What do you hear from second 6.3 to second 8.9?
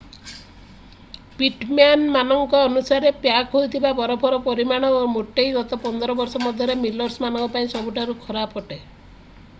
ମଧ୍ୟରେ ସିଲର୍ସ ମାନଙ୍କ ପାଇଁ ସବୁଠାରୁ ଖରାପ ଅଟେ